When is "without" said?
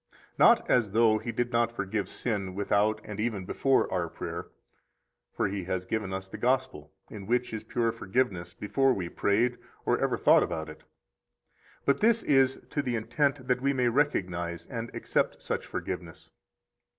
2.55-2.99